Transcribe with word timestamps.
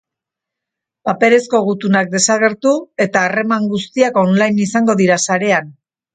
Paperezko 1.09 1.59
gutunak 1.67 2.09
desagertu 2.13 2.73
eta 3.07 3.23
harreman 3.27 3.69
guztiak 3.75 4.19
online 4.25 4.67
izango 4.69 4.99
dira 5.05 5.21
sarean. 5.29 5.71